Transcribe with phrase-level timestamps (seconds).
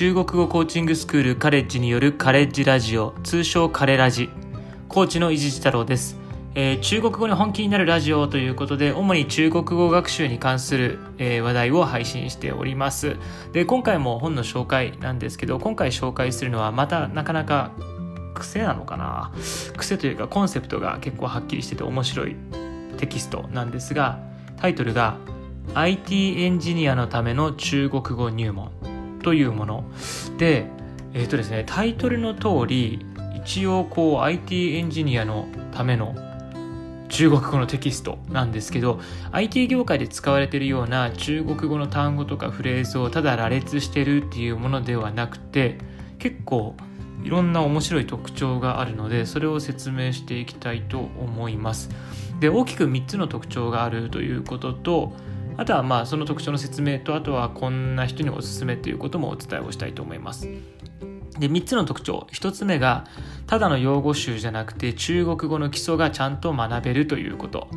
[0.00, 4.30] 中国語コーチングスクールカレッジによるカレッジラジオ通称カレラジ。
[4.88, 6.16] コーチの伊地知太郎です、
[6.54, 13.16] えー中国語に本気になるラジオということで主に中国語学習に関する、えー話題を配信しております。
[13.52, 17.72] で今回も本の紹介なんですけど今回紹介するのはまたなかなか
[18.32, 19.32] 癖なのかな？
[19.76, 22.36] 癖というかコンセプトが結構はっきりしてて面白い
[22.96, 24.18] テキストなんですが
[24.56, 25.18] タイトルが
[25.74, 28.70] IT エンジニアのための中国語入門。
[29.22, 29.84] というもの。
[30.38, 30.66] で
[31.12, 36.14] えっ、とですねタイトルの通り一応こう IT エンジニアのための
[37.08, 39.00] 中国語のテキストなんですけど
[39.32, 45.78] IT 業界で使われているような中国語の単語とかフレーズをただ羅列してるっていうものではなくて
[46.18, 46.76] 結構
[47.24, 51.90] いろんな面白い特徴があるのでそれを説明していきたいと思います。
[52.38, 55.12] で大きく3つの特徴があるということと
[55.60, 60.48] あとはまあその特徴の説明とあとはこんな人におすすめということもお伝えをしたいと思います。
[61.38, 62.26] で3つの特徴。
[62.32, 63.04] 1つ目が
[63.46, 67.68] ただの用語集じゃなくて中国語の基礎がちゃんと学べるということ。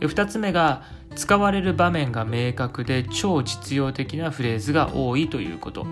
[0.00, 0.82] で2つ目が
[1.16, 5.86] 使われる場面が明確で超実用的なフレーズが多いということ。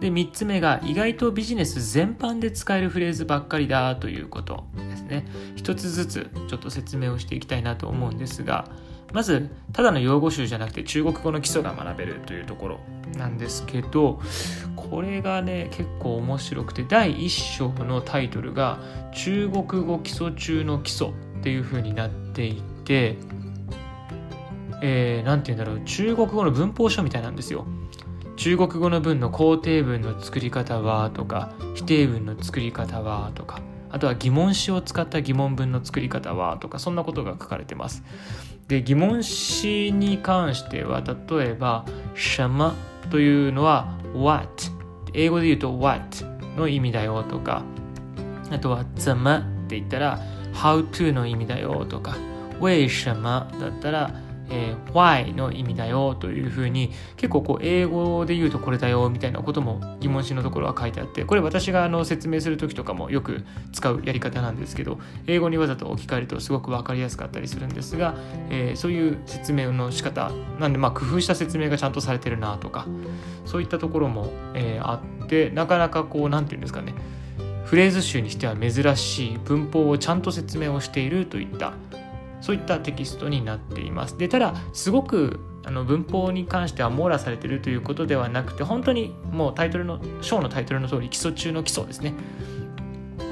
[0.00, 5.24] で3つ目が意外とビジネス全般で使えるフレーズばっかりだということですね。
[5.56, 8.68] 一つずつちょっと説明をしていきたいなと思うんですが
[9.12, 12.80] まずただの用語集じゃなくて中国語の基礎が学べるというところ
[13.16, 14.20] なんですけど
[14.76, 18.78] これがね結構面白くて第1章のタイトルが
[19.14, 21.08] 「中国語基礎中の基礎」
[21.40, 23.16] っていう風になっていて
[24.82, 27.66] えー、なんて言うんだろう中国語の文法書みたいなんですよ。
[28.36, 38.02] 中国語の文の肯定文の作り方はとか否定文の作り方はとかあとは疑問詞を使った疑問文の作り方はとかそんなことが書かれてます。
[38.70, 42.72] で疑問詞に関しては例えば「什么」
[43.10, 44.48] というのは「what」
[45.12, 46.24] 英語で言うと「what」
[46.56, 47.64] の意味だよとか
[48.48, 50.20] あとは「怎么」って言ったら
[50.54, 52.16] 「how to」の意味だよとか
[52.62, 54.12] 「为什么」だったら
[54.50, 68.14] 「えー why の意味だよというふうに結構こう英語で言うとこれだよみたいなことも疑問詞のところは書いてあってこれ私があの説明する時とかもよく使うやり方なんですけど英語にわざと置き換えるとすごく分かりやすかったりするんですが、
[68.50, 72.86] えーそういう説明の仕方なんでまあ工夫した説明がちゃんとされてるなとか
[73.44, 76.92] そういったところも、えーあってなかなかこう何て言うんですかね
[77.64, 81.74] フレーズ集にしては珍しい文法をちゃんと説明をしているといった
[82.40, 84.16] そういったテキストになっています。
[84.18, 92.14] でただすごくあの文法に関しては網羅されてるということではなくて本当にもうタイトルの章のタイトルの通り基礎中の基礎ですね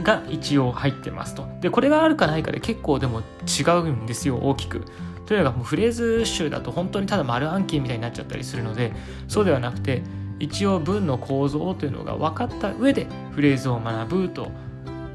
[0.03, 1.47] が一応入ってますと。
[1.61, 4.85] でこれがあるかないかで結構でも違うんですよ大きく。
[5.27, 8.95] というのがもうフレーズ集だと本当にただ丸暗記みたいになっちゃったりするので
[9.29, 10.03] そうではなくて
[10.41, 14.51] 一応文の構造というのが分かった上でフレーズを学ぶと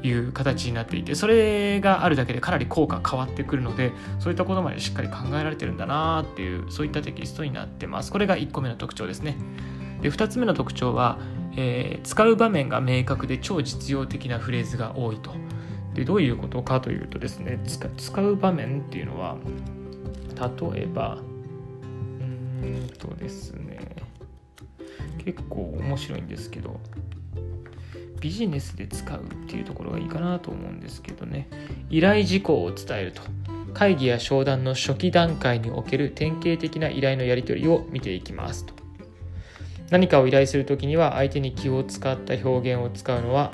[0.04, 8.12] いう形になっていてそれがあるだけでかなり効果変わってくるのでそういったことまでしっかり考えられてるんだなっていうそういったテキストになってます。
[8.12, 9.36] これが1個目の特徴ですね。
[10.02, 11.18] で2つ目の特徴は、
[11.56, 15.30] えー使う場面が明確で超実用的なフレーズが多いと。
[15.94, 19.36] でどういうことかというとですね使使う場面っていうのは
[20.72, 21.18] 例えば
[22.64, 23.78] うんとですね
[25.24, 26.80] 結構面白いんですけど
[28.24, 31.46] ビジネスで使うっていうところがいいかなと思うんですけどね。
[31.90, 33.20] 依頼事項を伝えると
[33.74, 38.72] 会議や商談の初期段階における典型的な依頼のやり取りを見ていきますと。
[39.90, 43.52] 何かを依頼するときには相手に気を使った表現を使うのは、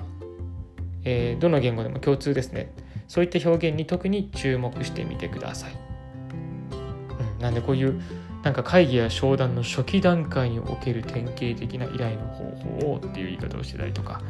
[1.03, 2.73] えーどの言語でも共通ですね。
[3.09, 5.73] そういった表現に特に注目してみてください、
[7.33, 8.01] うん、なんでこういう
[8.45, 12.45] なんか会議や商談の初期段階における典型的な依頼の方
[12.81, 14.23] 法をっていう言い方をしてたりとか。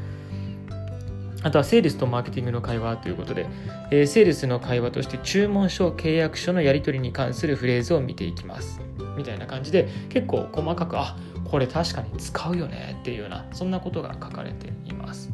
[1.42, 3.46] あとはセールスとマーケティングの会話ということで、
[3.90, 8.80] えーセールスの会話として注文書、契約書のやり取りに関するフレーズを見ていきます。
[9.16, 15.30] みたいな感じで結構細かく、あこれ確かに使うよねっていうような、そんなことが書かれています。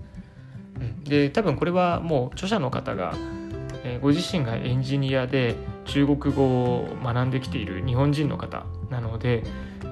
[0.81, 3.15] うん、で、多分これはもう著者の方が、
[3.85, 5.55] えーご自身がエンジニアで
[5.87, 9.43] 中国語を学んできている日本人の方なので、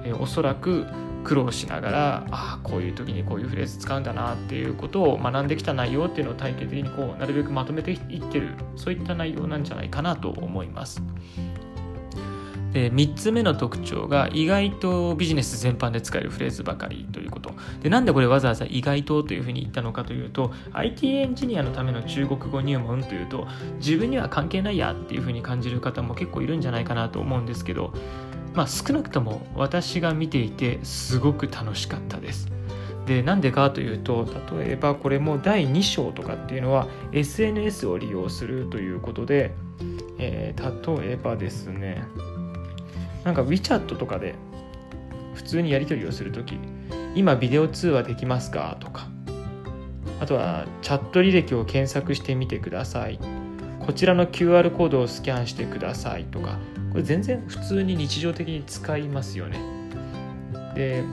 [0.05, 0.85] えーおそらく
[1.25, 11.01] 苦労しながらああこういう時にこういうフレーズ使うんだなっていうことを学んできた内容っていうのを体系的にこうなるべくまとめていってるそういった内容なんじゃないかなと思います。
[12.75, 17.51] で3つ目の特徴が意外とビジネス全般で使えるフレーズばかりということ
[17.81, 23.47] でなんでこれわざわざ意外とというふうに言ったのかというと IT エンジニアのための中国語入門というと
[23.77, 27.93] 自分には関係ないやっていうふうに感じる方も結構いるんじゃないかなと思うんですけど
[28.55, 32.47] まあ少なくとも私が見ていてすごく楽しかったです。
[33.05, 39.53] でなんでかというと例えばこれも第2章とかっていうのは SNS を利用するということで、
[40.17, 42.03] えー、例えばですね
[43.23, 44.35] なんか WeChat とかで
[45.35, 46.57] 普通にやり取りをするとき
[47.13, 49.07] 今ビデオ通話できますかとか
[50.19, 53.44] あとはチャット履歴を検索してみてください。
[53.85, 56.57] こちらの QR コードをスキャンしてくださいとか
[56.91, 59.59] これ全然普通に日常的に使いますよね。
[60.75, 61.03] で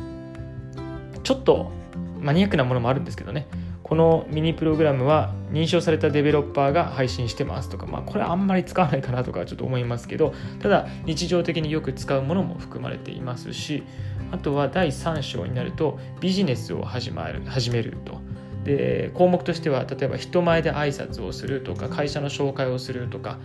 [1.22, 1.70] ちょっと
[2.19, 3.46] マニアックなものもあるんですけどね。
[3.82, 13.82] このミニプログラムは認証されたデベロッパーが配信してますとか、まあ、これあんまり使わないかなとかちょっと思いますけどただ日常的によく使うものも含まれていますし
[14.30, 18.20] あとは第3章になるとビジネスを始まる始めると。
[18.64, 23.38] で項目としては例えば人前で挨拶をするとか会社の紹介をするとか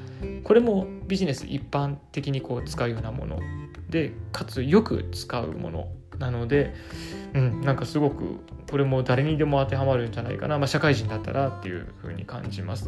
[0.44, 3.40] これもビジネス一般的にこう使うようなもの
[3.90, 5.88] でかつよく使うもの
[6.19, 6.74] なので、
[7.34, 12.88] うん、なんかすごくこれも誰にでも当てはまるんじゃないかな、まあ、社会人だったらっていうふうに感じます。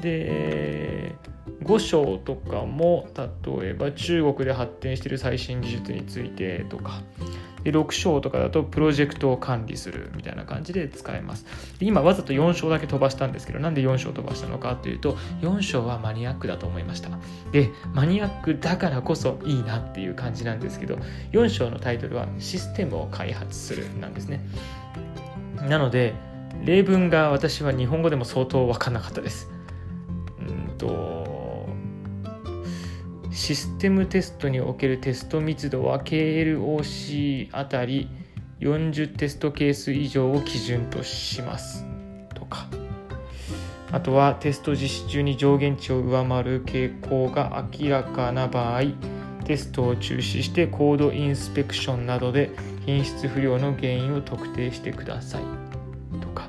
[0.00, 1.14] で
[1.62, 7.02] 5章とかも例えば中国で発展している最新技術についてとか
[7.64, 11.46] で6章とかだとプロジェクトを管理するみたいな感じで使えます。
[11.78, 17.10] で今わざと4章だけ飛ばしたんですけどなんで4章飛ばしたのかというと4章はマニアックだと思いました。
[17.52, 20.98] でマニアックだからこそいいなっていう感じなんですけど
[21.32, 24.40] 4章のタイトルはシステムを開発するなんですね。
[25.68, 26.14] なので
[26.64, 29.50] 例文が私は日本語でも相当分かんなかったです。
[30.40, 31.21] うんと
[33.32, 38.10] システムテストにおけるテスト密度は KLOC あたり
[38.60, 41.86] 40テストケース以上を基準とします。
[42.34, 42.68] とか。
[43.90, 48.82] あとはテスト実施中に上限値を上回る傾向が明らかな場合
[49.44, 52.50] テストを中止してコードインスペクションなどで
[52.86, 55.42] 品質不良の原因を特定してください。
[56.20, 56.48] とか。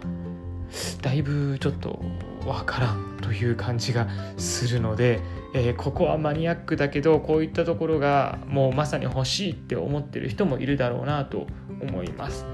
[1.02, 2.02] だいぶちょっと
[2.46, 4.08] わからんという感じが
[4.38, 5.22] するので
[5.54, 11.46] えー、ここはマニアックだけどこういったところがもうまさに欲しいって思ってる人もいるだろうなと
[11.80, 12.46] 思います。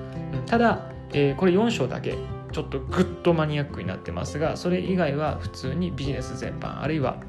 [0.46, 2.18] ただ、えー、これ4章だけ
[2.52, 7.22] ちょっとグッとマニアックになってますがそれ以外は普通にビジネス全般あるいは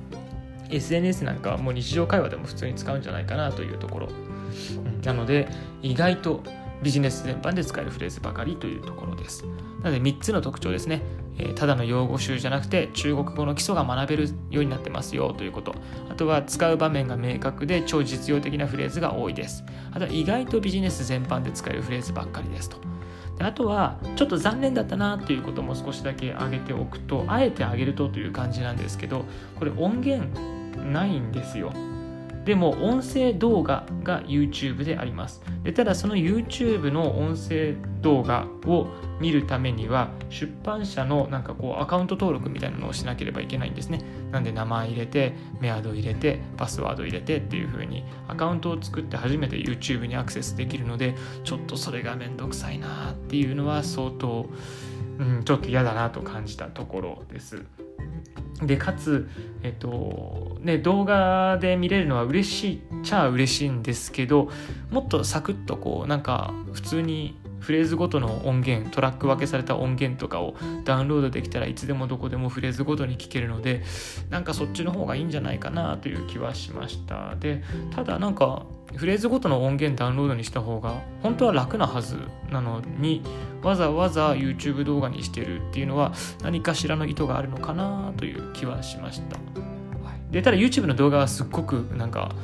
[0.71, 4.09] SNS なんかはもう日常会話でも普通に使うんじゃないかなというところ。
[5.05, 5.49] なので
[5.83, 6.43] 意外と
[6.83, 9.45] ビジネス全般で使えるフレーズばかりというところです。
[9.83, 11.03] なので3つの特徴ですね。
[11.39, 15.75] えただの用語集じゃなくて中国語の基礎が学べるようになってますよということ。
[16.11, 19.65] あとは使う場面が明確で超実用的なフレーズが多いです。
[19.93, 22.79] あとは意外とビジネス全般で使えるフレーズばっかりですと。
[23.39, 29.25] であとはちょっと残念だったなということも少しだけ挙げておくとあえて挙げるとという感じなんですけど
[29.59, 30.29] これ音源
[30.83, 31.73] ないんですよ。
[32.45, 35.43] でも音声動画が YouTube であります。
[35.63, 38.89] でただその YouTube の音声動画を
[39.21, 44.01] 見るためには出版社のなんかこうアカウント登録みたいなのをしなければいけないんですね。
[44.33, 51.15] なんで名前入れてメアド入れてパスワード入れてっていう風にアカウントを作って初めて YouTube にアクセスできるので
[51.45, 54.49] ちょっとそれがめんどくさいなっていうのは相当、
[55.19, 57.65] うん、ちょっと嫌だなと感じたところです。
[58.63, 59.29] でかつ、
[59.63, 64.51] えっとね、動画で見れるのは嬉しいっちゃ嬉しいんですけど
[64.91, 73.83] もっとサクッとこうなんか普通にフレーズごとの音源トラック分けされた音源とかをダウンロードできたらいつでもどこでもフレーズごとに聴けるので
[74.31, 77.63] なんかそっちの方がいいんじゃないかなという気はしましたで
[77.95, 82.17] ただなんかフレーズごとの音源ダウンロードにした方が本当は楽なはず
[82.51, 83.23] なのに
[83.63, 86.13] わざわざ YouTube 動画にしてるっていうのは
[86.43, 89.37] 何かしらの意図があるのかなという気はしました。
[90.31, 92.35] でただ YouTube の動画はすっごくなんか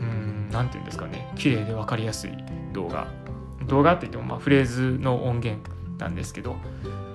[0.00, 2.32] うん何て言うんですかね綺麗で分かりやすい
[2.72, 3.06] 動画
[3.66, 6.56] 動画って言ってもまあフレーズの音源なんですけど、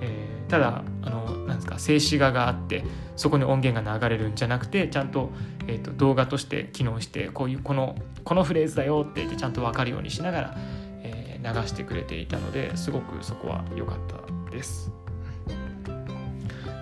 [0.01, 2.83] えー、ただあのなんですか静止画があって
[3.15, 5.31] そこに音源が流れるんじゃなくてちゃんと,、
[5.67, 10.55] えーと、動画として機能してこういうこのこのフレーズだよって言ってちゃんと分かるようにしながら、
[11.03, 14.91] えー、流してくれていたのですごくそこは良かったです。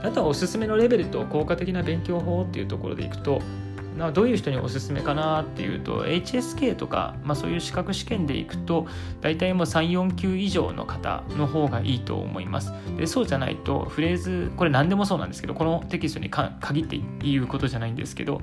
[0.03, 3.41] あとはおすすめのレベルと効果的な勉強法っていうところでいくと
[3.97, 8.87] などういう人におすすめかなっていうと HSK とか、まあ、そういう資格試験でいくと
[9.21, 12.73] 大体もう34級以上の方の方がいいと思います。
[12.97, 18.41] でそうじゃないとフレーズこれ何でもそうなんですけどこのテキストに限って言うことじゃないんですけど、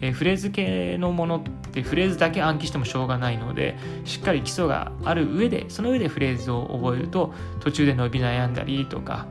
[0.00, 9.26] え、フレーズ系のものってフレーズだけ暗記してもしょうがないのでしっかり基礎がある上でその上でフレーズを覚えると途中で伸び悩んだりとか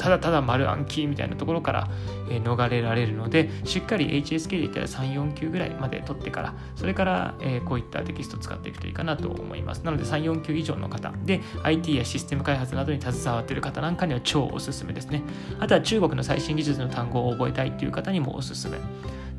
[0.00, 1.90] ただただ丸暗記みたいなところから、
[2.30, 9.82] え、逃れられるのでしっかり HSK で言ったら34級ぐらいまで取ってからそれから、え、こういったテキストを使っていくといいかなと思います。
[9.84, 15.22] なので34級以上の方で IT やシステム開発などに携わっている方なんかには超おすすめですね。
[15.58, 18.78] あとは中国の最新技術の単語を覚えたいっていう方にもおすすめ。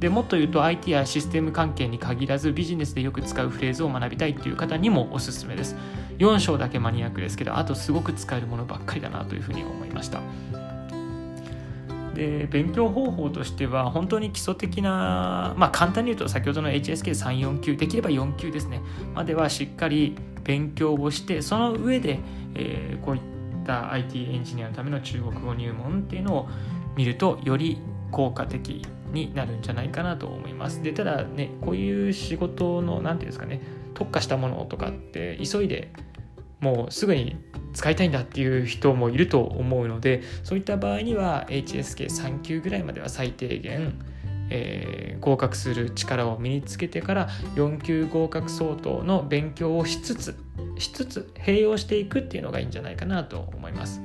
[0.02, 5.76] でもっと言うと IT やシステム関係に限らずビジネスでよく使うフレーズを学びたいっていう方にもおすすめです。
[6.18, 10.22] 4章だけマニアックですけどあとすごく使えるものばっかりだなというふうに思いました。
[12.16, 18.82] で勉強方法としては本当に基礎的なまあ簡単に言うと先ほどの HSK34 級できれば4級ですね。
[19.14, 22.20] まではしっかり勉強をしてその上で、
[22.56, 23.22] えー、こういっ
[23.68, 26.50] た IT エンジニアのための中国語入門っていうのを
[26.96, 27.78] 見るとより
[28.10, 30.82] 効果的になるんじゃないかなと思います。
[30.82, 33.62] でただねこういう仕事の何て言うんですかね
[33.94, 35.92] 特化したものとかって急いで
[36.60, 37.38] もうすぐに
[37.74, 44.00] 使いたいんだっていう人もいると思うのでそういった場合には HSK3 級ぐらいまでは最低限、
[44.50, 50.38] えー、合格する力を身につけてから4級合格相当の勉強をしつつ
[50.78, 54.02] しつつ併用していくっていうのがいいんじゃないかなと思います。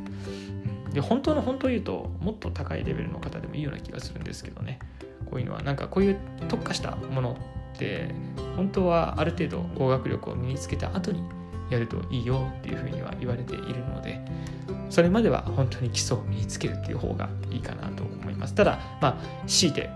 [0.96, 4.78] で本当の本当を言うともっと高いレベルの方でもいいような気がするんですけどね。
[5.26, 7.36] こういうのはなんかこういう特化したもの
[7.74, 8.14] って
[8.56, 11.22] 本当はある程度語学力を身につけた後に
[11.68, 14.24] やるといいよっていうふうには言われているので
[14.88, 18.54] それまでは本当に基礎を身につけるっていう方がいいかなと思います。
[18.54, 19.90] ただまあ強いて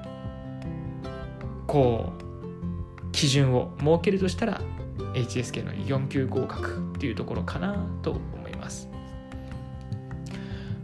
[1.66, 4.60] こう基準を設けるとしたら
[5.14, 8.39] HSK の4級合格っていうところかなと思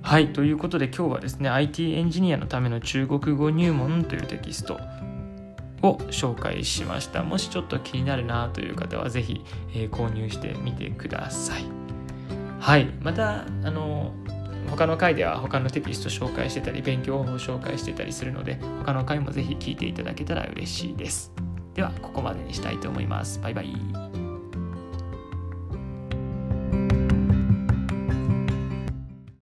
[0.06, 4.78] はいということで今日はですね IT エンジニアのための中国語入門というテキスト
[5.82, 7.24] を紹介しました。
[7.24, 9.44] もしちょっと気になるなという方は是非、
[9.74, 11.64] え、購入してみてください。
[12.60, 14.12] はいまたあの
[14.70, 21.32] 他の回では他のテキスト紹介してたり勉強法を紹介してたりするので他の回も是非聞いていただけたら嬉しいです。
[21.74, 23.40] ではここまでにしたいと思います。
[23.40, 24.05] バイバイ。